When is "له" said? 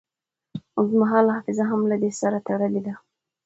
1.91-1.95